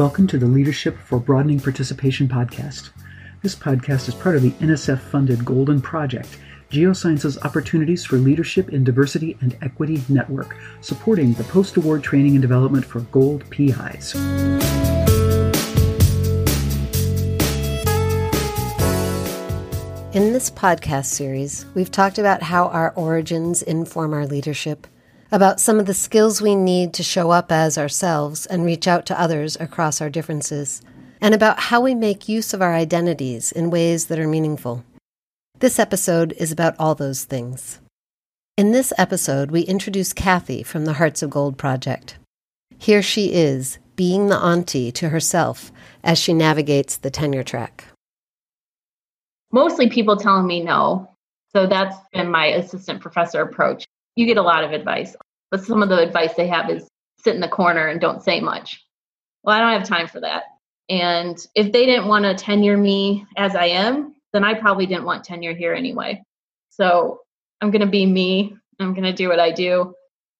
[0.00, 2.88] Welcome to the Leadership for Broadening Participation podcast.
[3.42, 6.38] This podcast is part of the NSF funded Golden Project,
[6.70, 12.40] Geosciences Opportunities for Leadership in Diversity and Equity Network, supporting the post award training and
[12.40, 14.14] development for Gold PIs.
[20.14, 24.86] In this podcast series, we've talked about how our origins inform our leadership
[25.32, 29.06] about some of the skills we need to show up as ourselves and reach out
[29.06, 30.82] to others across our differences,
[31.20, 34.84] and about how we make use of our identities in ways that are meaningful.
[35.60, 37.80] This episode is about all those things.
[38.56, 42.18] In this episode, we introduce Kathy from the Hearts of Gold Project.
[42.78, 45.70] Here she is, being the auntie to herself
[46.02, 47.84] as she navigates the tenure track.
[49.52, 51.10] Mostly people telling me no.
[51.52, 53.84] So that's been my assistant professor approach
[54.16, 55.16] you get a lot of advice.
[55.50, 56.88] But some of the advice they have is
[57.22, 58.82] sit in the corner and don't say much.
[59.42, 60.44] Well, I don't have time for that.
[60.88, 65.04] And if they didn't want to tenure me as I am, then I probably didn't
[65.04, 66.22] want tenure here anyway.
[66.70, 67.20] So
[67.60, 68.56] I'm going to be me.
[68.78, 69.94] I'm going to do what I do,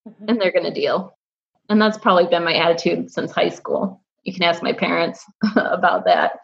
[0.08, 0.24] mm-hmm.
[0.28, 1.16] and they're going to deal.
[1.68, 4.02] And that's probably been my attitude since high school.
[4.24, 5.24] You can ask my parents
[5.56, 6.40] about that.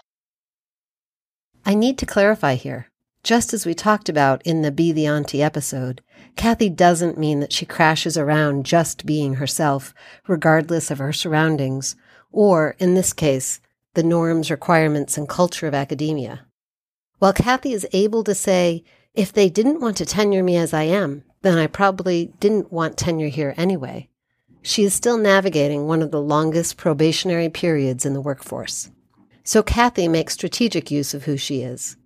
[1.65, 2.89] I need to clarify here.
[3.27, 6.01] Just as we talked about in the Be the Auntie episode,
[6.37, 9.93] Kathy doesn't mean that she crashes around just being herself,
[10.29, 11.97] regardless of her surroundings,
[12.31, 13.61] or, in this case,
[13.95, 16.47] the norms, requirements, and culture of academia.
[17.19, 20.85] While Kathy is able to say, if they didn't want to tenure me as I
[20.85, 24.09] am, then I probably didn't want tenure here anyway,
[24.63, 28.93] she is still navigating one of the longest probationary periods in the workforce.
[29.43, 31.97] So Kathy makes strategic use of who she is.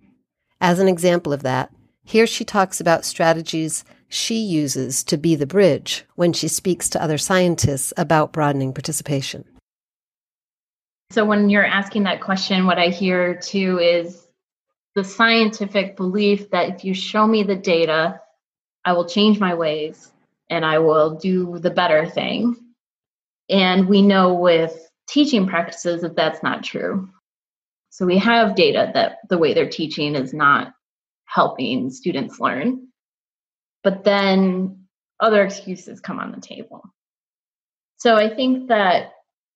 [0.61, 1.73] As an example of that,
[2.03, 7.01] here she talks about strategies she uses to be the bridge when she speaks to
[7.01, 9.43] other scientists about broadening participation.
[11.09, 14.27] So, when you're asking that question, what I hear too is
[14.93, 18.21] the scientific belief that if you show me the data,
[18.85, 20.11] I will change my ways
[20.49, 22.55] and I will do the better thing.
[23.49, 27.09] And we know with teaching practices that that's not true.
[27.91, 30.73] So we have data that the way they're teaching is not
[31.25, 32.87] helping students learn.
[33.83, 34.85] But then
[35.19, 36.83] other excuses come on the table.
[37.97, 39.11] So I think that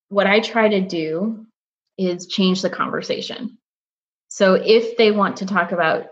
[0.09, 1.45] what I try to do
[1.97, 3.57] is change the conversation.
[4.27, 6.07] So if they want to talk about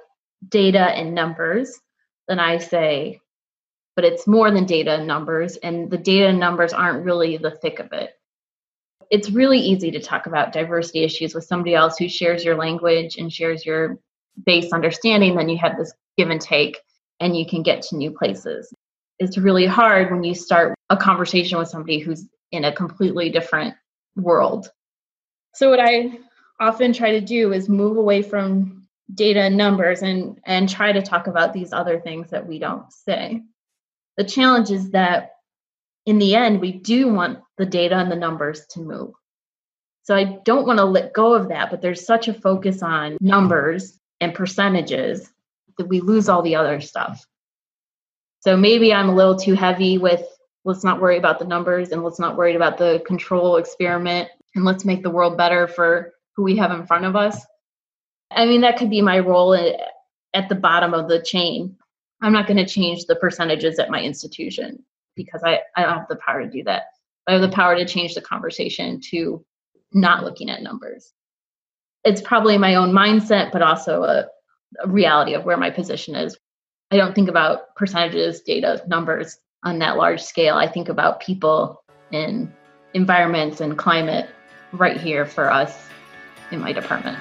[0.47, 1.77] data and numbers,
[2.29, 3.19] then I say,
[3.97, 7.51] but it's more than data and numbers, and the data and numbers aren't really the
[7.51, 8.11] thick of it
[9.09, 13.17] it's really easy to talk about diversity issues with somebody else who shares your language
[13.17, 13.97] and shares your
[14.45, 16.79] base understanding then you have this give and take
[17.19, 18.73] and you can get to new places.
[19.19, 23.75] It's really hard when you start a conversation with somebody who's in a completely different
[24.15, 24.69] world.
[25.53, 26.19] So what i
[26.59, 31.01] often try to do is move away from data and numbers and and try to
[31.01, 33.43] talk about these other things that we don't say.
[34.17, 35.32] The challenge is that
[36.05, 39.13] in the end, we do want the data and the numbers to move.
[40.03, 43.17] So I don't want to let go of that, but there's such a focus on
[43.21, 45.31] numbers and percentages
[45.77, 47.25] that we lose all the other stuff.
[48.41, 50.23] So maybe I'm a little too heavy with
[50.65, 54.65] let's not worry about the numbers and let's not worry about the control experiment and
[54.65, 57.45] let's make the world better for who we have in front of us.
[58.29, 61.77] I mean, that could be my role at the bottom of the chain.
[62.21, 64.83] I'm not going to change the percentages at my institution
[65.15, 66.83] because I, I don't have the power to do that.
[67.27, 67.53] I have the mm.
[67.53, 69.43] power to change the conversation to
[69.93, 71.13] not looking at numbers.
[72.03, 74.25] It's probably my own mindset, but also a,
[74.83, 76.37] a reality of where my position is.
[76.91, 80.55] I don't think about percentages, data, numbers on that large scale.
[80.55, 82.51] I think about people and
[82.93, 84.29] environments and climate
[84.73, 85.87] right here for us
[86.51, 87.17] in my department.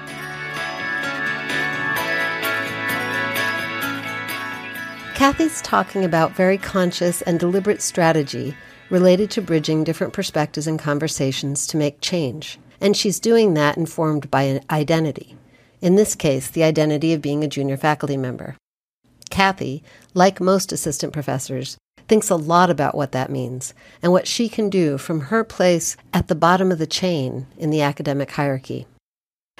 [5.23, 8.57] Kathy's talking about very conscious and deliberate strategy
[8.89, 12.59] related to bridging different perspectives and conversations to make change.
[12.81, 15.37] And she's doing that informed by an identity.
[15.79, 18.57] In this case, the identity of being a junior faculty member.
[19.29, 19.81] Kathy,
[20.13, 21.77] like most assistant professors,
[22.09, 25.95] thinks a lot about what that means and what she can do from her place
[26.13, 28.87] at the bottom of the chain in the academic hierarchy.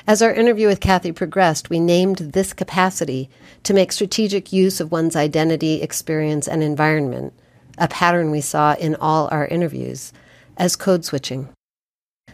[0.06, 3.30] As our interview with Kathy progressed, we named this capacity
[3.64, 7.34] to make strategic use of one's identity, experience, and environment,
[7.78, 10.12] a pattern we saw in all our interviews,
[10.58, 11.48] as code switching.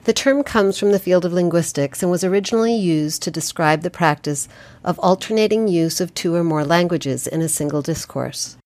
[0.06, 3.92] The term comes from the field of linguistics and was originally used to describe the
[3.92, 4.48] practice
[4.84, 8.58] of alternating use of two or more languages in a single discourse.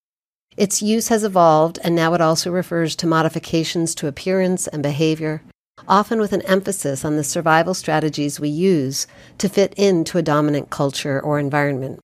[0.55, 5.41] Its use has evolved, and now it also refers to modifications to appearance and behavior,
[5.87, 10.69] often with an emphasis on the survival strategies we use to fit into a dominant
[10.69, 11.99] culture or environment.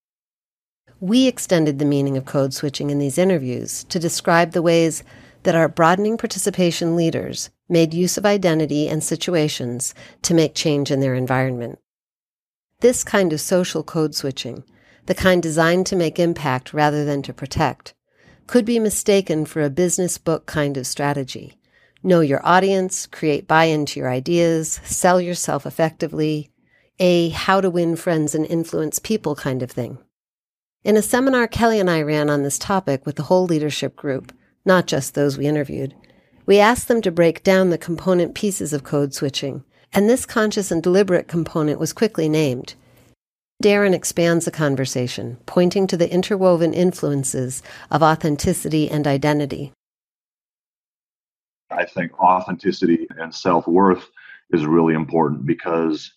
[1.00, 5.04] We extended the meaning of code switching in these interviews to describe the ways
[5.44, 9.94] that our broadening participation leaders made use of identity and situations
[10.24, 11.80] to make change in their environment.
[12.82, 14.64] This kind of social code switching,
[15.06, 17.94] the kind designed to make impact rather than to protect,
[18.48, 21.59] could be mistaken for a business book kind of strategy.
[22.02, 26.50] Know your audience, create buy in to your ideas, sell yourself effectively,
[26.98, 29.98] a how to win friends and influence people kind of thing.
[30.86, 34.32] In a seminar Kelly and I ran on this topic with the whole leadership group,
[34.64, 35.94] not just those we interviewed,
[36.46, 40.72] we asked them to break down the component pieces of code switching, and this conscious
[40.72, 42.76] and deliberate component was quickly named.
[43.62, 47.62] Darren expands the conversation, pointing to the interwoven influences
[47.92, 49.74] of authenticity and identity.
[51.72, 54.10] I think authenticity and self worth
[54.52, 56.12] is really important because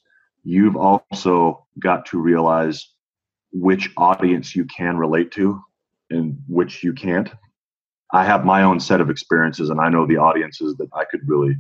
[0.45, 2.89] you've also got to realize
[3.53, 5.61] which audience you can relate to
[6.11, 7.31] and which you can't.
[8.13, 11.21] I have my own set of experiences and I know the audiences that I could
[11.27, 11.55] really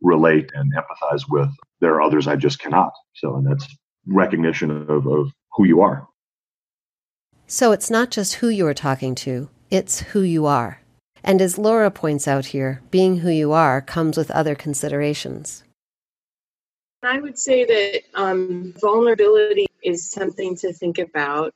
[0.00, 1.50] relate and empathize with.
[1.80, 2.92] There are others I just cannot.
[3.14, 3.66] So, and that's
[4.06, 6.06] recognition of, of who you are.
[7.46, 10.80] So it's not just who you are talking to, it's who you are.
[11.22, 15.64] And as Laura points out here, being who you are comes with other considerations.
[17.02, 21.52] I would say that um, vulnerability is something to think about.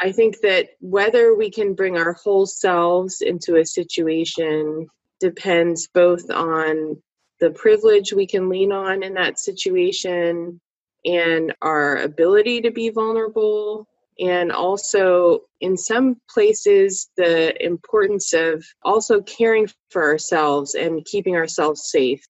[0.00, 4.88] I think that whether we can bring our whole selves into a situation
[5.20, 7.00] depends both on
[7.40, 10.60] the privilege we can lean on in that situation
[11.04, 13.86] and our ability to be vulnerable
[14.18, 21.90] and also in some places the importance of also caring for ourselves and keeping ourselves
[21.90, 22.24] safe.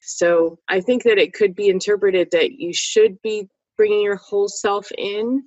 [0.00, 4.48] So i think that it could be interpreted that you should be bringing your whole
[4.48, 5.44] self in.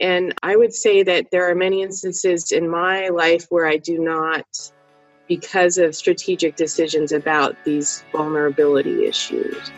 [0.00, 3.98] And i would say that there are many instances in my life where i do
[3.98, 4.46] not
[5.28, 9.70] because of strategic decisions about these vulnerability issues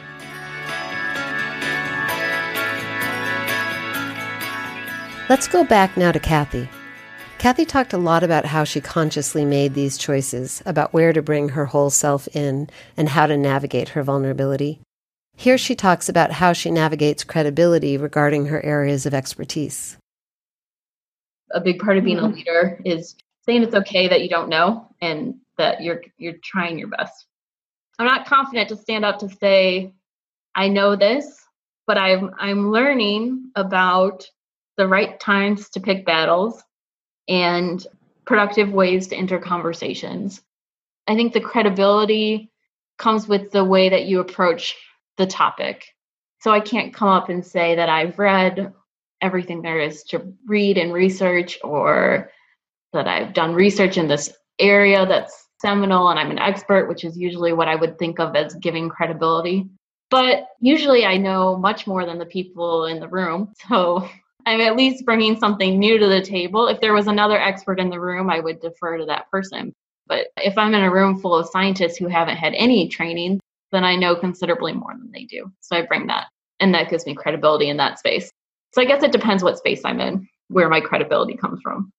[5.28, 6.68] Let's go back now to Kathy.
[7.38, 11.50] Kathy talked a lot about how she consciously made these choices about where to bring
[11.50, 14.80] her whole self in and how to navigate her vulnerability.
[15.36, 19.96] Here she talks about how she navigates credibility regarding her areas of expertise.
[21.52, 22.34] A big part of being a mm-hmm.
[22.34, 23.14] leader is
[23.46, 27.26] saying it's okay that you don't know and that you're you're trying your best.
[27.98, 29.92] I'm not confident to stand up to say
[30.56, 31.46] I know this,
[31.86, 34.26] but I'm I'm learning about
[34.76, 36.62] the right times to pick battles
[37.28, 37.86] and
[38.24, 40.42] productive ways to enter conversations.
[41.06, 42.50] I think the credibility
[42.98, 44.76] comes with the way that you approach
[45.16, 45.84] the topic.
[46.40, 48.72] So I can't come up and say that I've read
[49.20, 52.30] everything there is to read and research or
[52.92, 57.16] that I've done research in this area that's seminal and I'm an expert, which is
[57.16, 59.68] usually what I would think of as giving credibility.
[60.10, 63.52] But usually I know much more than the people in the room.
[63.68, 64.08] So
[64.46, 66.66] I'm at least bringing something new to the table.
[66.66, 69.72] If there was another expert in the room, I would defer to that person.
[70.06, 73.40] But if I'm in a room full of scientists who haven't had any training,
[73.70, 75.50] then I know considerably more than they do.
[75.60, 76.26] So I bring that,
[76.60, 78.30] and that gives me credibility in that space.
[78.72, 81.92] So I guess it depends what space I'm in, where my credibility comes from.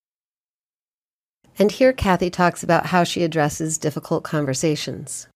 [1.60, 5.27] And here Kathy talks about how she addresses difficult conversations.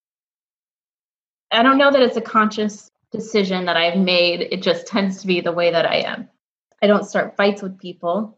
[1.51, 4.41] I don't know that it's a conscious decision that I've made.
[4.51, 6.27] It just tends to be the way that I am.
[6.81, 8.37] I don't start fights with people.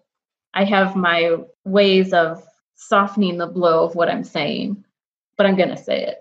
[0.54, 2.44] I have my ways of
[2.76, 4.84] softening the blow of what I'm saying,
[5.38, 6.20] but I'm going to say it.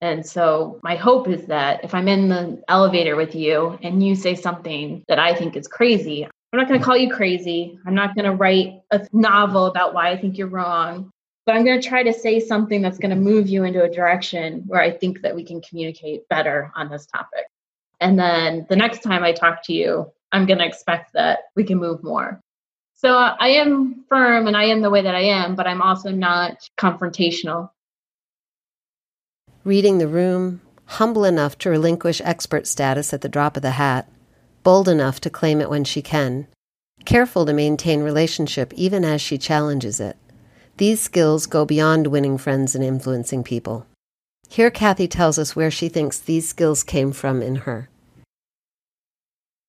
[0.00, 4.14] And so my hope is that if I'm in the elevator with you and you
[4.14, 7.78] say something that I think is crazy, I'm not going to call you crazy.
[7.86, 11.10] I'm not going to write a novel about why I think you're wrong,
[11.44, 13.90] but I'm going to try to say something that's going to move you into a
[13.90, 17.46] direction where I think that we can communicate better on this topic.
[18.00, 21.64] And then the next time I talk to you, I'm going to expect that we
[21.64, 22.40] can move more.
[22.94, 26.10] So I am firm and I am the way that I am, but I'm also
[26.10, 27.70] not confrontational.
[29.64, 34.08] Reading the room, humble enough to relinquish expert status at the drop of the hat,
[34.62, 36.46] bold enough to claim it when she can,
[37.04, 40.16] careful to maintain relationship even as she challenges it.
[40.78, 43.86] These skills go beyond winning friends and influencing people.
[44.48, 47.88] Here, Kathy tells us where she thinks these skills came from in her.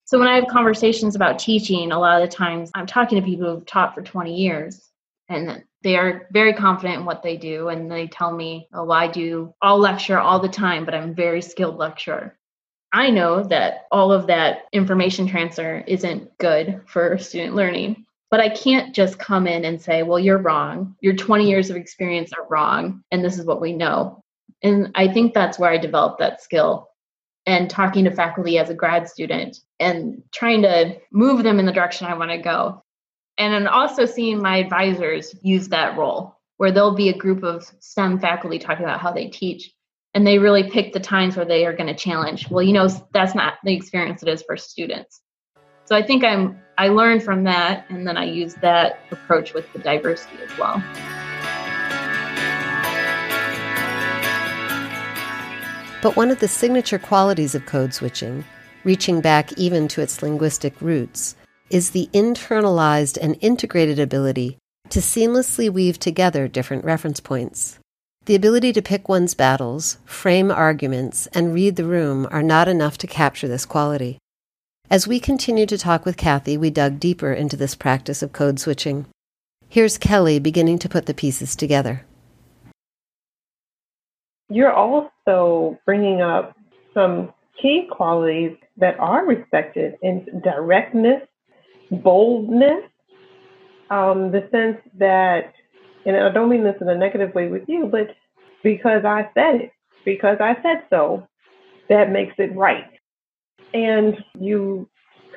[0.07, 3.25] So when I have conversations about teaching, a lot of the times I'm talking to
[3.25, 4.89] people who've taught for 20 years.
[5.27, 9.07] And they are very confident in what they do and they tell me oh i
[9.07, 12.37] do i'll lecture all the time but i'm very skilled lecturer.
[12.93, 18.49] I know that all of that information transfer isn't good for student learning but i
[18.49, 20.95] can't just come in and say well you're wrong.
[21.01, 24.23] Your 20 years of experience are wrong and this is what we know.
[24.63, 26.86] And i think that's where i developed that skill
[27.47, 31.71] and talking to faculty as a grad student and trying to move them in the
[31.71, 32.83] direction i want to go
[33.37, 37.71] and then also seeing my advisors use that role where there'll be a group of
[37.79, 39.71] STEM faculty talking about how they teach
[40.13, 42.49] and they really pick the times where they are going to challenge.
[42.49, 45.21] Well, you know, that's not the experience it is for students.
[45.85, 49.71] So I think I'm I learned from that and then I use that approach with
[49.73, 50.83] the diversity as well.
[56.01, 58.45] But one of the signature qualities of code switching,
[58.83, 61.35] reaching back even to its linguistic roots,
[61.69, 64.57] is the internalized and integrated ability
[64.89, 67.79] to seamlessly weave together different reference points.
[68.25, 72.97] The ability to pick one's battles, frame arguments, and read the room are not enough
[72.99, 74.19] to capture this quality.
[74.89, 78.59] As we continued to talk with Kathy, we dug deeper into this practice of code
[78.59, 79.07] switching.
[79.67, 82.05] Here's Kelly beginning to put the pieces together.
[84.49, 86.55] You're also bringing up
[86.93, 91.21] some key qualities that are respected in directness
[91.91, 92.83] boldness,
[93.89, 95.53] um, the sense that,
[96.05, 98.15] and I don't mean this in a negative way with you, but
[98.63, 99.71] because I said it,
[100.05, 101.27] because I said so,
[101.89, 102.89] that makes it right.
[103.73, 104.89] And you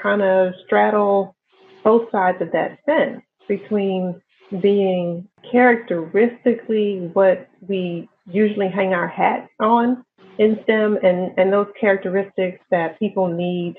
[0.03, 1.37] kind of straddle
[1.85, 4.21] both sides of that fence between
[4.61, 10.05] being characteristically what we usually hang our hat on
[10.39, 13.77] in STEM and, and those characteristics that people need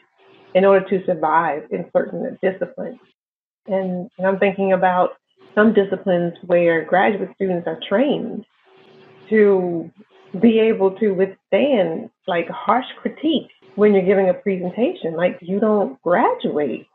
[0.53, 2.99] in order to survive in certain disciplines.
[3.67, 5.11] And, and I'm thinking about
[5.55, 8.45] some disciplines where graduate students are trained
[9.29, 9.89] to
[10.39, 15.15] be able to withstand like harsh critique when you're giving a presentation.
[15.15, 16.87] Like you don't graduate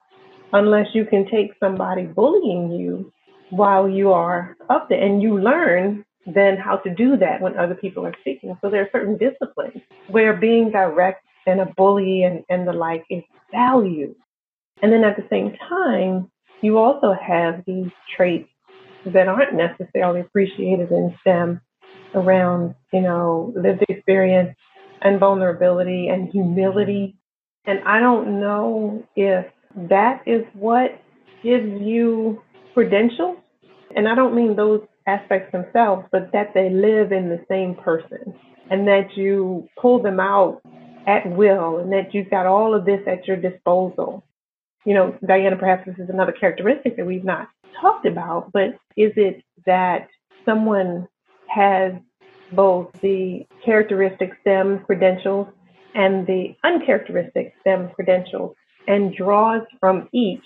[0.52, 3.12] unless you can take somebody bullying you
[3.50, 7.74] while you are up there and you learn then how to do that when other
[7.74, 8.56] people are speaking.
[8.60, 13.04] So there are certain disciplines where being direct and a bully and, and the like
[13.08, 13.22] is
[13.52, 14.16] valued.
[14.82, 16.30] And then at the same time,
[16.62, 18.48] you also have these traits
[19.06, 21.60] that aren't necessarily appreciated in STEM
[22.14, 24.56] around, you know, lived experience
[25.02, 27.16] and vulnerability and humility.
[27.66, 29.46] And I don't know if
[29.88, 31.00] that is what
[31.42, 32.42] gives you
[32.76, 33.38] credentials.
[33.96, 38.34] And I don't mean those aspects themselves, but that they live in the same person
[38.70, 40.60] and that you pull them out
[41.06, 44.22] at will and that you've got all of this at your disposal.
[44.84, 47.48] You know, Diana, perhaps this is another characteristic that we've not
[47.80, 50.08] talked about, but is it that
[50.44, 51.08] someone
[51.48, 51.94] has
[52.52, 55.48] both the characteristic STEM credentials
[55.94, 58.54] and the uncharacteristic STEM credentials
[58.86, 60.44] and draws from each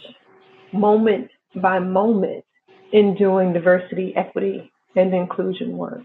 [0.73, 2.45] moment by moment
[2.93, 6.03] in doing diversity, equity, and inclusion work?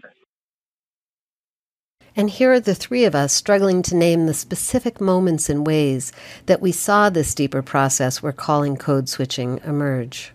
[2.18, 6.12] And here are the three of us struggling to name the specific moments and ways
[6.46, 10.32] that we saw this deeper process we're calling code switching emerge.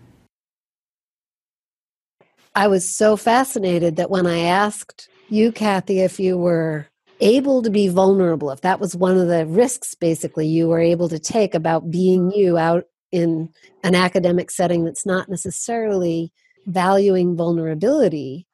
[2.54, 6.86] I was so fascinated that when I asked you, Kathy, if you were
[7.20, 11.08] able to be vulnerable, if that was one of the risks basically you were able
[11.08, 13.50] to take about being you out in
[13.84, 16.32] an academic setting that's not necessarily
[16.66, 18.46] valuing vulnerability,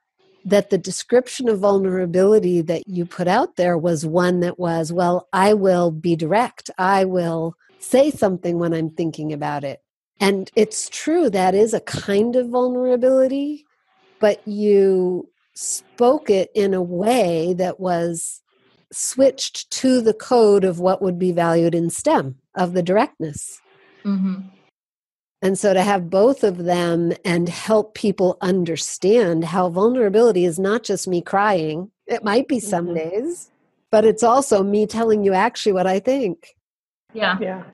[0.44, 5.28] that the description of vulnerability that you put out there was one that was, well,
[5.32, 6.70] I will be direct.
[6.78, 9.80] I will say something when I'm thinking about it.
[10.20, 13.64] And it's true, that is a kind of vulnerability,
[14.20, 18.42] but you spoke it in a way that was
[18.90, 23.60] switched to the code of what would be valued in STEM, of the directness.
[24.08, 24.48] Mm-hmm.
[25.40, 30.82] And so to have both of them and help people understand how vulnerability is not
[30.82, 33.10] just me crying, it might be some mm-hmm.
[33.10, 33.50] days,
[33.92, 36.56] but it's also me telling you actually what I think.
[37.14, 37.38] Yeah.
[37.40, 37.64] Yeah.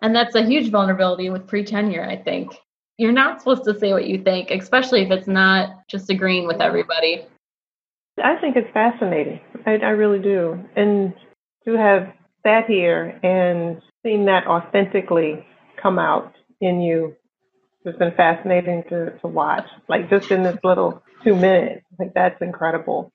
[0.00, 2.54] And that's a huge vulnerability with pre tenure, I think.
[2.98, 6.60] You're not supposed to say what you think, especially if it's not just agreeing with
[6.60, 7.26] everybody.
[8.22, 9.40] I think it's fascinating.
[9.66, 10.62] I, I really do.
[10.76, 11.14] And
[11.64, 12.12] to have
[12.44, 15.46] sat here and seen that authentically
[15.82, 17.16] come out in you
[17.84, 19.66] has been fascinating to, to watch.
[19.88, 23.12] Like just in this little two minutes, like that's incredible.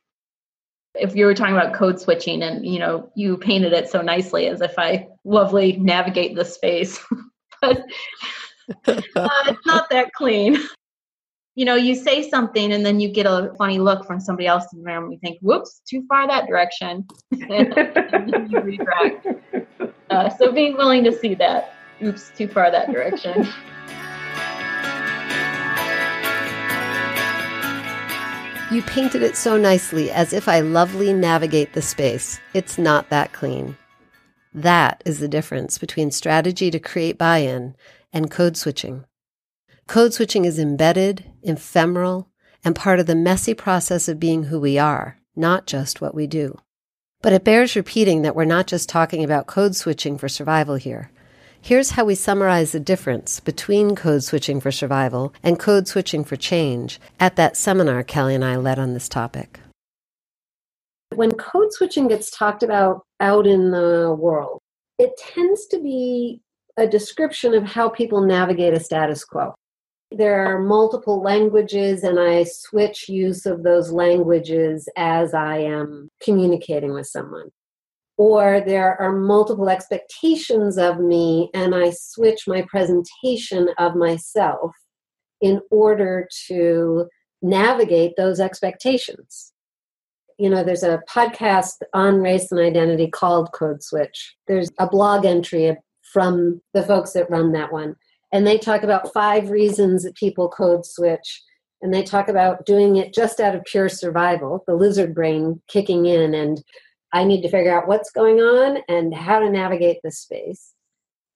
[0.95, 4.47] If you were talking about code switching and you know you painted it so nicely
[4.47, 7.00] as if I lovely navigate the space,
[7.62, 7.83] but
[8.88, 9.01] uh,
[9.47, 10.57] it's not that clean.
[11.55, 14.65] you know, you say something and then you get a funny look from somebody else
[14.74, 15.05] in the room.
[15.05, 17.07] And you think, whoops, too far that direction.
[17.50, 19.27] and you redirect.
[20.09, 23.47] Uh, so being willing to see that, oops, too far that direction.
[28.69, 32.37] You painted it so nicely, as if I lovely navigate the space.
[32.53, 33.77] It's not that clean.
[34.53, 37.77] That is the difference between strategy to create buy in
[38.11, 39.05] and code switching.
[39.87, 42.27] Code switching is embedded, ephemeral,
[42.61, 46.27] and part of the messy process of being who we are, not just what we
[46.27, 46.59] do.
[47.21, 51.09] But it bears repeating that we're not just talking about code switching for survival here.
[51.61, 56.35] Here's how we summarize the difference between code switching for survival and code switching for
[56.35, 59.59] change at that seminar Kelly and I led on this topic.
[61.13, 64.59] When code switching gets talked about out in the world,
[64.99, 66.41] it tends to be
[66.77, 69.53] a description of how people navigate a status quo.
[70.11, 76.93] There are multiple languages, and I switch use of those languages as I am communicating
[76.93, 77.49] with someone.
[78.17, 84.71] Or there are multiple expectations of me, and I switch my presentation of myself
[85.39, 87.07] in order to
[87.43, 89.53] navigate those expectations.
[90.39, 94.36] You know, there's a podcast on race and identity called Code Switch.
[94.47, 97.95] There's a blog entry from the folks that run that one
[98.31, 101.43] and they talk about five reasons that people code switch
[101.81, 106.05] and they talk about doing it just out of pure survival the lizard brain kicking
[106.05, 106.63] in and
[107.13, 110.73] i need to figure out what's going on and how to navigate this space.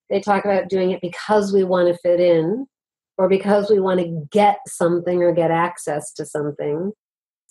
[0.09, 2.67] They talk about doing it because we want to fit in
[3.17, 6.91] or because we want to get something or get access to something.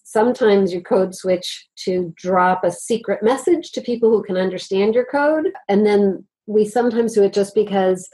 [0.04, 5.06] Sometimes you code switch to drop a secret message to people who can understand your
[5.06, 8.08] code and then we sometimes do it just because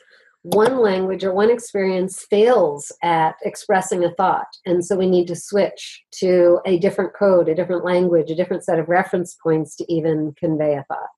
[0.47, 4.47] one language or one experience fails at expressing a thought.
[4.65, 8.65] And so we need to switch to a different code, a different language, a different
[8.65, 11.09] set of reference points to even convey a thought.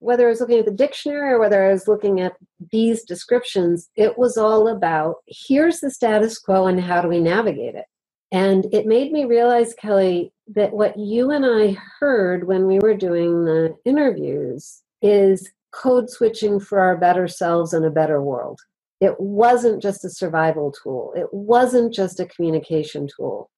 [0.00, 2.34] Whether I was looking at the dictionary or whether I was looking at
[2.72, 7.76] these descriptions, it was all about here's the status quo and how do we navigate
[7.76, 7.86] it.
[8.32, 12.94] And it made me realize, Kelly, that what you and I heard when we were
[12.94, 18.60] doing the interviews is code switching for our better selves and a better world.
[19.00, 23.50] It wasn't just a survival tool, it wasn't just a communication tool.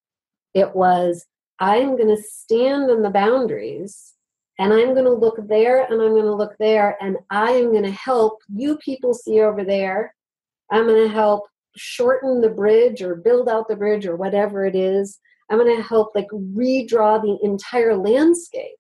[0.55, 1.27] It was,
[1.61, 4.15] I'm going to stand on the boundaries
[4.59, 7.73] and I'm going to look there and I'm going to look there and I am
[7.73, 10.15] going to help you people see over there.
[10.73, 11.45] I'm going to help
[11.77, 15.19] shorten the bridge or build out the bridge or whatever it is.
[15.51, 18.77] I'm going to help like redraw the entire landscape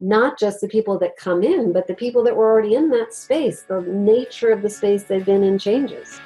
[0.00, 3.14] not just the people that come in, but the people that were already in that
[3.14, 3.62] space.
[3.62, 6.20] The nature of the space they've been in changes.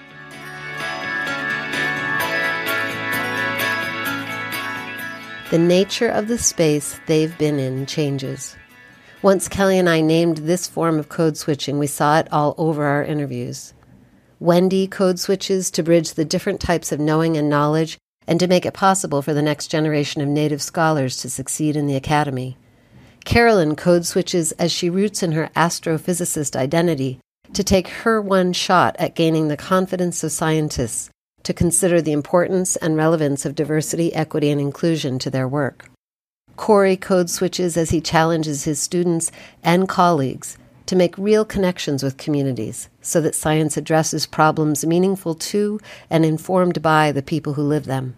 [5.51, 8.57] The nature of the space they've been in changes.
[9.23, 12.85] Once Kelly and I named this form of code switching, we saw it all over
[12.85, 13.75] our interviews.
[14.39, 18.65] Wendy code switches to bridge the different types of knowing and knowledge and to make
[18.65, 22.57] it possible for the next generation of Native scholars to succeed in the academy.
[23.25, 27.21] Carolyn code switches as she roots in her astrophysicist identity
[27.53, 31.11] to take her one shot at gaining the confidence of scientists
[31.43, 35.91] to consider the importance and relevance of diversity, equity, and inclusion to their work.
[36.57, 42.17] Corey code switches as he challenges his students and colleagues to make real connections with
[42.17, 45.81] communities so that science addresses problems meaningful to
[46.11, 48.17] and informed by the people who live them.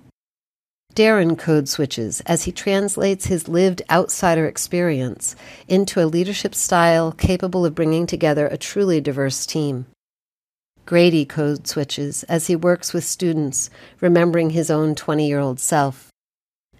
[0.95, 5.35] Darren code switches as he translates his lived outsider experience
[5.67, 9.87] into a leadership style capable of bringing together a truly diverse team.
[10.85, 16.11] Grady code switches as he works with students, remembering his own 20 year old self.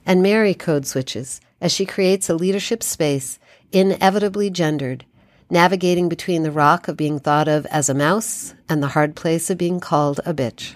[0.05, 3.39] And Mary code switches as she creates a leadership space
[3.71, 5.07] inevitably gendered,
[5.49, 9.49] navigating between the rock of being thought of as a mouse and the hard place
[9.49, 10.75] of being called a bitch.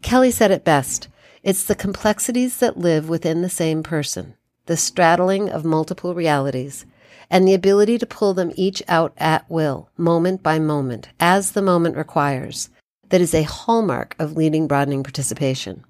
[0.00, 1.08] Kelly said it best
[1.42, 4.34] it's the complexities that live within the same person,
[4.66, 6.86] the straddling of multiple realities,
[7.28, 11.62] and the ability to pull them each out at will, moment by moment, as the
[11.62, 12.68] moment requires,
[13.08, 15.82] that is a hallmark of leading broadening participation.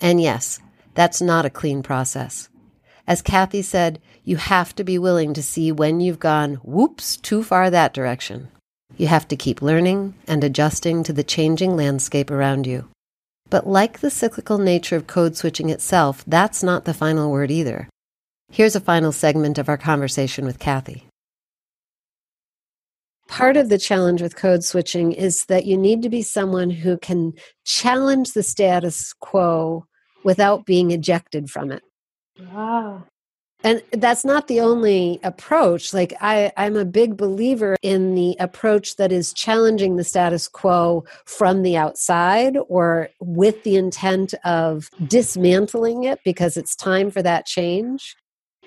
[0.00, 0.58] And yes,
[0.94, 2.48] that's not a clean process.
[3.06, 7.42] As Kathy said, you have to be willing to see when you've gone, whoops, too
[7.42, 8.48] far that direction.
[8.96, 12.88] You have to keep learning and adjusting to the changing landscape around you.
[13.50, 17.88] But like the cyclical nature of code switching itself, that's not the final word either.
[18.50, 21.04] Here's a final segment of our conversation with Kathy.
[23.28, 26.96] part of the challenge with code switching is that you need to be someone who
[26.96, 27.32] can
[27.64, 29.84] challenge the status quo
[30.24, 31.82] without being ejected from it.
[32.52, 33.04] Ah.
[33.64, 35.92] And that's not the only approach.
[35.92, 41.04] Like, I, I'm a big believer in the approach that is challenging the status quo
[41.24, 47.46] from the outside or with the intent of dismantling it because it's time for that
[47.46, 48.16] change.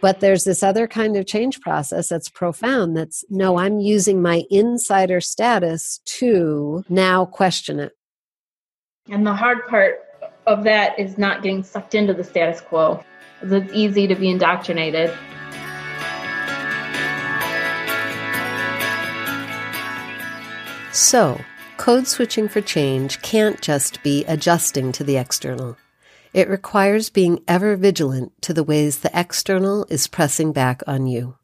[0.01, 4.43] But there's this other kind of change process that's profound that's no, I'm using my
[4.49, 7.93] insider status to now question it.
[9.09, 9.99] And the hard part
[10.47, 13.03] of that is not getting sucked into the status quo
[13.41, 15.15] it's easy to be indoctrinated.
[20.93, 21.39] So,
[21.77, 25.77] code switching for change can't just be adjusting to the external.
[26.33, 31.35] It requires being ever vigilant to the ways the external is pressing back on you.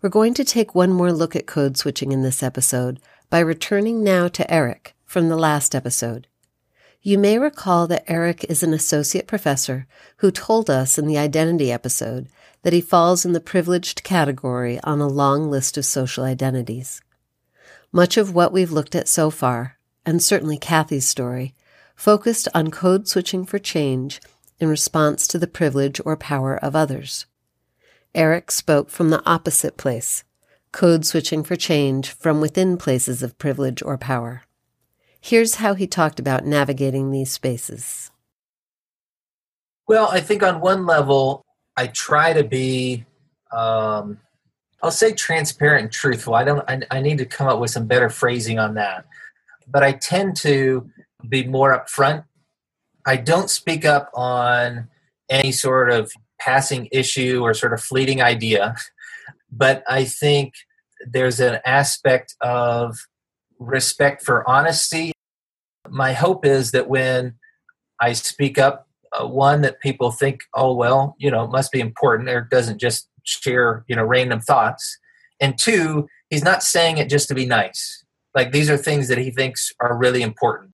[0.00, 4.04] We're going to take one more look at code switching in this episode by returning
[4.04, 6.26] now to Eric from the last episode.
[7.06, 9.86] You may recall that Eric is an associate professor
[10.16, 12.30] who told us in the identity episode
[12.62, 17.02] that he falls in the privileged category on a long list of social identities.
[17.92, 21.54] Much of what we've looked at so far, and certainly Kathy's story,
[21.94, 24.18] focused on code switching for change
[24.58, 27.26] in response to the privilege or power of others.
[28.14, 30.24] Eric spoke from the opposite place,
[30.72, 34.44] code switching for change from within places of privilege or power.
[35.24, 38.10] Here's how he talked about navigating these spaces.
[39.88, 41.46] Well, I think on one level,
[41.78, 43.06] I try to be,
[43.50, 44.18] um,
[44.82, 46.34] I'll say transparent and truthful.
[46.34, 49.06] I don't, I, I need to come up with some better phrasing on that.
[49.66, 50.90] But I tend to
[51.26, 52.24] be more upfront.
[53.06, 54.88] I don't speak up on
[55.30, 58.76] any sort of passing issue or sort of fleeting idea.
[59.50, 60.52] But I think
[61.06, 62.98] there's an aspect of
[63.58, 65.13] respect for honesty
[65.88, 67.34] my hope is that when
[68.00, 72.28] I speak up, uh, one that people think, oh well, you know, must be important,
[72.28, 74.98] or doesn't just share, you know, random thoughts.
[75.40, 78.04] And two, he's not saying it just to be nice.
[78.34, 80.72] Like these are things that he thinks are really important.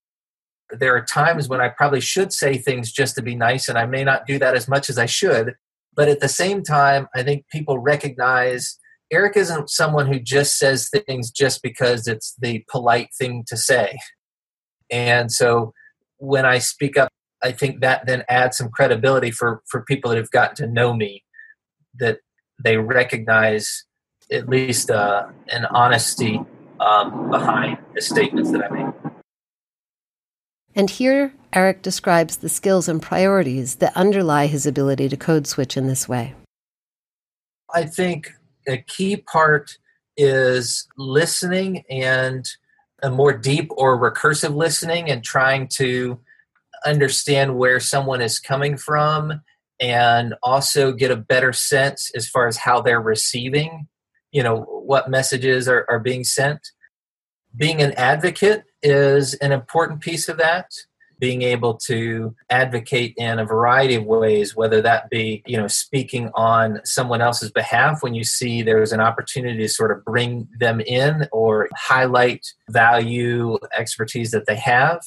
[0.70, 3.86] There are times when I probably should say things just to be nice, and I
[3.86, 5.54] may not do that as much as I should.
[5.94, 8.78] But at the same time, I think people recognize
[9.12, 13.98] Eric isn't someone who just says things just because it's the polite thing to say.
[14.90, 15.72] And so
[16.18, 17.08] when I speak up,
[17.42, 20.92] I think that then adds some credibility for, for people that have gotten to know
[20.92, 21.24] me,
[21.98, 22.18] that
[22.62, 23.84] they recognize
[24.30, 26.40] at least uh, an honesty
[26.78, 28.94] um, behind the statements that I make.
[30.74, 35.76] And here, Eric describes the skills and priorities that underlie his ability to code switch
[35.76, 36.34] in this way.
[37.74, 38.32] I think
[38.68, 39.78] a key part
[40.16, 42.46] is listening and
[43.02, 46.20] a more deep or recursive listening and trying to
[46.86, 49.42] understand where someone is coming from
[49.80, 53.88] and also get a better sense as far as how they're receiving
[54.32, 56.70] you know what messages are, are being sent.
[57.56, 60.70] Being an advocate is an important piece of that
[61.20, 66.30] being able to advocate in a variety of ways whether that be you know speaking
[66.34, 70.80] on someone else's behalf when you see there's an opportunity to sort of bring them
[70.80, 75.00] in or highlight value expertise that they have.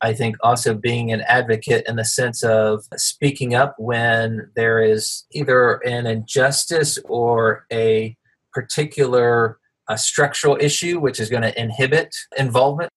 [0.00, 5.24] I think also being an advocate in the sense of speaking up when there is
[5.32, 8.16] either an injustice or a
[8.52, 9.58] particular
[9.96, 12.90] structural issue which is going to inhibit involvement.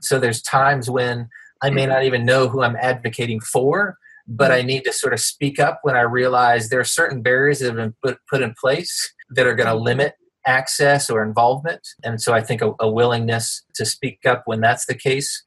[0.00, 1.28] So there's times when
[1.62, 5.20] I may not even know who I'm advocating for, but I need to sort of
[5.20, 8.54] speak up when I realize there are certain barriers that have been put, put in
[8.60, 10.14] place that are going to limit
[10.46, 11.86] access or involvement.
[12.04, 15.44] And so I think a, a willingness to speak up when that's the case.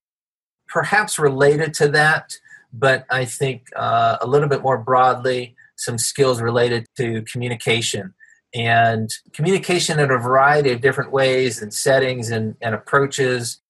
[0.68, 2.34] Perhaps related to that,
[2.74, 8.14] but I think uh, a little bit more broadly, some skills related to communication
[8.54, 13.62] and communication in a variety of different ways and settings and, and approaches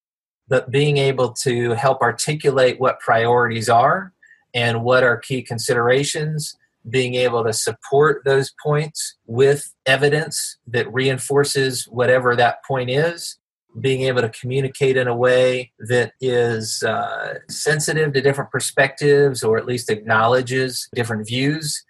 [0.51, 4.11] but being able to help articulate what priorities are
[4.53, 6.57] and what are key considerations,
[6.89, 13.37] being able to support those points with evidence that reinforces whatever that point is,
[13.79, 19.57] being able to communicate in a way that is uh, sensitive to different perspectives or
[19.57, 21.81] at least acknowledges different views.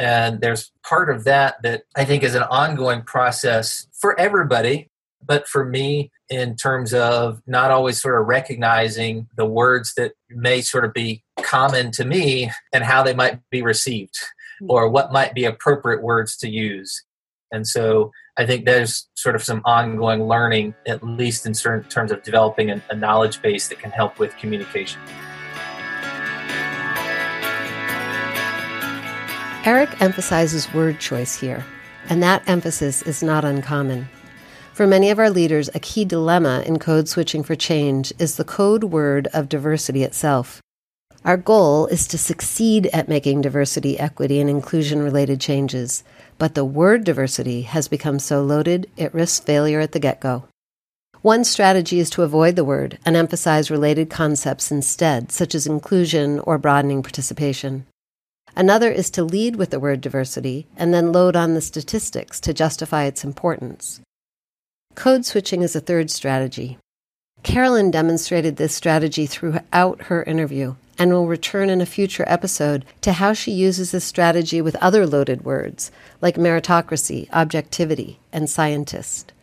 [0.00, 4.88] And there's part of that that I think is an ongoing process for everybody,
[5.26, 10.60] but for me, in terms of not always sort of recognizing the words that may
[10.60, 14.16] sort of be common to me and how they might be received
[14.60, 14.66] hmm.
[14.68, 17.04] or what might be appropriate words to use.
[17.52, 22.10] And so I think there's sort of some ongoing learning, at least in certain terms
[22.10, 25.00] of developing a, a knowledge base that can help with communication.
[29.64, 31.64] Eric emphasizes word choice here,
[32.08, 34.08] and that emphasis is not uncommon.
[34.76, 38.44] For many of our leaders, a key dilemma in code switching for change is the
[38.44, 40.60] code word of diversity itself.
[41.24, 46.04] Our goal is to succeed at making diversity, equity, and inclusion related changes,
[46.36, 50.44] but the word diversity has become so loaded it risks failure at the get go.
[51.22, 56.38] One strategy is to avoid the word and emphasize related concepts instead, such as inclusion
[56.40, 57.86] or broadening participation.
[58.54, 62.52] Another is to lead with the word diversity and then load on the statistics to
[62.52, 64.02] justify its importance.
[64.96, 66.78] Code switching is a third strategy.
[67.42, 73.12] Carolyn demonstrated this strategy throughout her interview and will return in a future episode to
[73.12, 79.34] how she uses this strategy with other loaded words like meritocracy, objectivity, and scientist.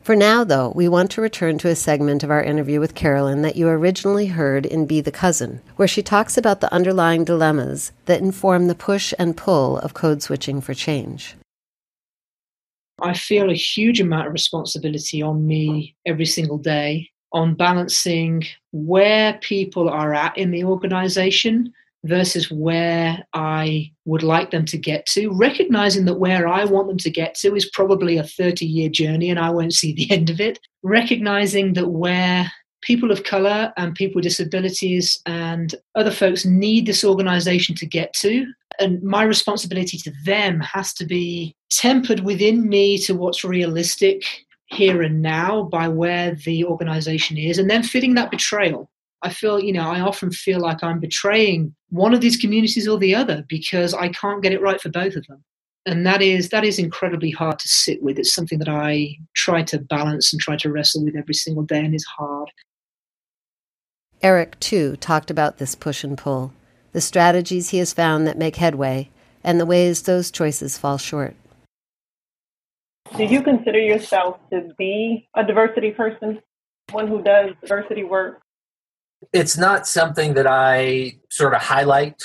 [0.00, 3.42] For now, though, we want to return to a segment of our interview with Carolyn
[3.42, 7.90] that you originally heard in Be the Cousin, where she talks about the underlying dilemmas
[8.04, 11.34] that inform the push and pull of code switching for change.
[13.00, 19.34] I feel a huge amount of responsibility on me every single day on balancing where
[19.42, 21.72] people are at in the organization
[22.04, 26.98] versus where I would like them to get to, recognizing that where I want them
[26.98, 30.30] to get to is probably a 30 year journey and I won't see the end
[30.30, 32.50] of it, recognizing that where
[32.82, 38.12] people of color and people with disabilities and other folks need this organization to get
[38.12, 38.46] to.
[38.78, 44.24] And my responsibility to them has to be tempered within me to what's realistic
[44.66, 48.90] here and now by where the organization is, and then fitting that betrayal
[49.24, 52.98] I feel, you know, I often feel like I'm betraying one of these communities or
[52.98, 55.42] the other because I can't get it right for both of them.
[55.86, 58.18] And that is that is incredibly hard to sit with.
[58.18, 61.78] It's something that I try to balance and try to wrestle with every single day
[61.78, 62.50] and is hard.
[64.22, 66.52] Eric, too, talked about this push and pull,
[66.92, 69.10] the strategies he has found that make headway,
[69.42, 71.34] and the ways those choices fall short.
[73.16, 76.40] Do you consider yourself to be a diversity person?
[76.90, 78.44] One who does diversity work?
[79.32, 82.22] it's not something that I sort of highlight.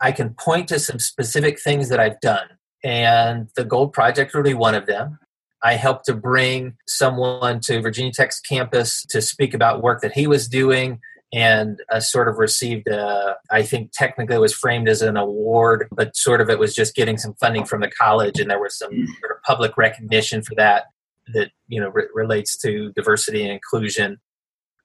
[0.00, 2.48] I can point to some specific things that I've done,
[2.82, 5.18] and the Gold Project would be one of them.
[5.62, 10.26] I helped to bring someone to Virginia Tech's campus to speak about work that he
[10.26, 11.00] was doing
[11.32, 15.86] and uh, sort of received a, I think technically it was framed as an award,
[15.92, 18.76] but sort of it was just getting some funding from the college, and there was
[18.76, 20.86] some sort of public recognition for that
[21.32, 24.18] that you know re- relates to diversity and inclusion.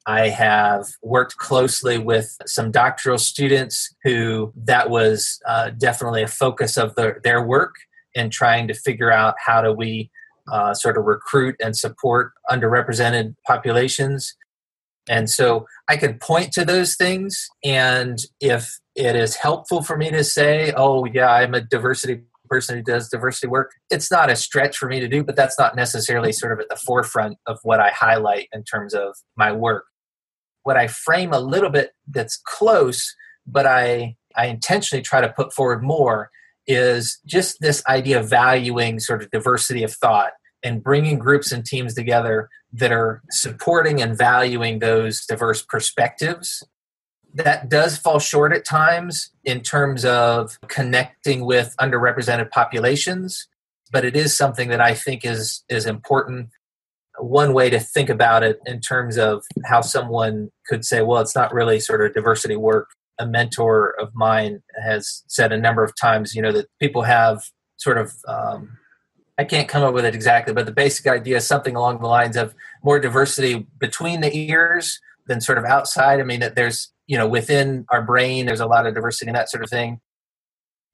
[0.08, 6.77] I have worked closely with some doctoral students who that was uh, definitely a focus
[6.77, 7.73] of the, their work
[8.13, 10.12] in trying to figure out how do we
[10.51, 14.36] uh, sort of recruit and support underrepresented populations.
[15.08, 17.48] And so I can point to those things.
[17.63, 22.78] And if it is helpful for me to say, oh, yeah, I'm a diversity person
[22.78, 25.76] who does diversity work, it's not a stretch for me to do, but that's not
[25.76, 29.86] necessarily sort of at the forefront of what I highlight in terms of my work
[30.65, 33.15] what I frame a little bit that's close,
[33.48, 36.30] but I I intentionally try to put forward more
[36.68, 40.32] is just this idea of valuing sort of diversity of thought
[40.63, 46.63] and bringing groups and teams together that are supporting and valuing those diverse perspectives.
[47.33, 53.47] That does fall short at times in terms of connecting with underrepresented populations,
[53.91, 56.49] but it is something that I think is is important
[57.17, 61.35] one way to think about it in terms of how someone could say, well, it's
[61.35, 62.89] not really sort of diversity work.
[63.19, 67.43] A mentor of mine has said a number of times, you know, that people have
[67.77, 68.77] sort of, um,
[69.38, 72.08] I can't come up with it exactly, but the basic idea is something along the
[72.08, 76.19] lines of more diversity between the ears than sort of outside.
[76.19, 79.36] I mean, that there's, you know, within our brain, there's a lot of diversity and
[79.36, 80.00] that sort of thing.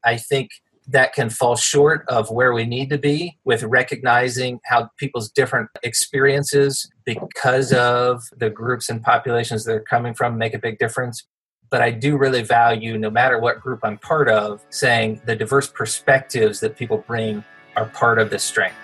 [0.03, 0.49] I think
[0.87, 5.69] that can fall short of where we need to be with recognizing how people's different
[5.83, 11.23] experiences because of the groups and populations they're coming from make a big difference
[11.71, 15.69] but I do really value, no matter what group I'm part of, saying the diverse
[15.69, 18.75] perspectives that people bring are part of the strength.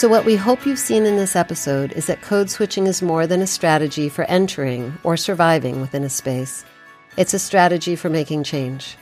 [0.00, 3.26] So, what we hope you've seen in this episode is that code switching is more
[3.26, 6.64] than a strategy for entering or surviving within a space.
[7.18, 8.96] It's a strategy for making change.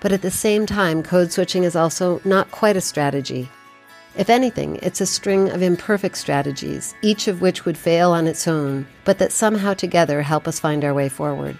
[0.00, 3.50] But at the same time, code switching is also not quite a strategy.
[4.16, 8.48] If anything, it's a string of imperfect strategies, each of which would fail on its
[8.48, 11.58] own, but that somehow together help us find our way forward.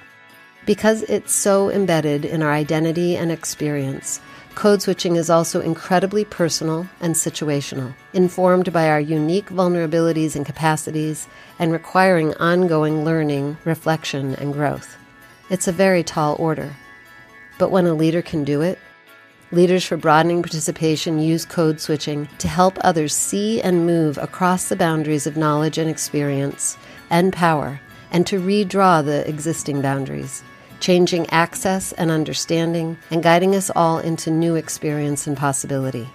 [0.67, 4.21] Because it's so embedded in our identity and experience,
[4.55, 11.29] code switching is also incredibly personal and situational, informed by our unique vulnerabilities and capacities,
[11.59, 14.97] and requiring ongoing learning, reflection, and growth.
[15.51, 16.75] It's a very tall order.
[17.59, 18.79] But when a leader can do it,
[19.53, 24.75] Leaders for Broadening Participation use code switching to help others see and move across the
[24.75, 26.77] boundaries of knowledge and experience
[27.11, 30.43] and power, and to redraw the existing boundaries,
[30.81, 36.09] changing access and understanding, and guiding us all into new experience and possibility.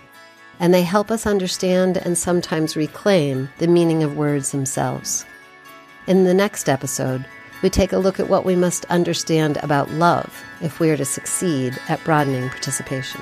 [0.60, 5.26] And they help us understand and sometimes reclaim the meaning of words themselves.
[6.08, 7.26] In the next episode,
[7.62, 11.06] we take a look at what we must understand about love if we are to
[11.06, 13.22] succeed at broadening participation.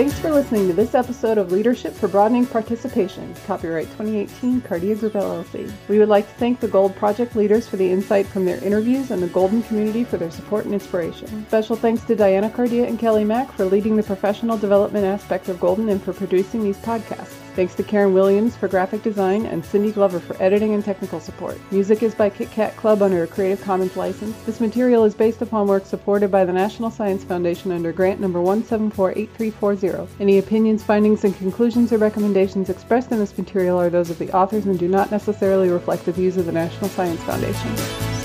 [0.00, 5.12] Thanks for listening to this episode of Leadership for Broadening Participation, copyright 2018 Cardia Group
[5.12, 5.70] LLC.
[5.88, 9.10] We would like to thank the Gold Project leaders for the insight from their interviews
[9.10, 11.46] and the Golden community for their support and inspiration.
[11.48, 15.60] Special thanks to Diana Cardia and Kelly Mack for leading the professional development aspect of
[15.60, 17.39] Golden and for producing these podcasts.
[17.60, 21.60] Thanks to Karen Williams for graphic design and Cindy Glover for editing and technical support.
[21.70, 24.34] Music is by Kit Kat Club under a Creative Commons license.
[24.44, 28.38] This material is based upon work supported by the National Science Foundation under grant number
[28.38, 30.08] 1748340.
[30.20, 34.34] Any opinions, findings, and conclusions or recommendations expressed in this material are those of the
[34.34, 38.19] authors and do not necessarily reflect the views of the National Science Foundation.